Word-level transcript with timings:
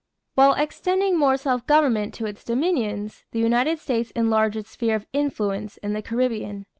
= 0.19 0.33
While 0.33 0.53
extending 0.55 1.15
more 1.15 1.37
self 1.37 1.67
government 1.67 2.15
to 2.15 2.25
its 2.25 2.43
dominions, 2.43 3.23
the 3.33 3.39
United 3.39 3.77
States 3.77 4.09
enlarged 4.15 4.57
its 4.57 4.71
sphere 4.71 4.95
of 4.95 5.05
influence 5.13 5.77
in 5.77 5.93
the 5.93 6.01
Caribbean. 6.01 6.65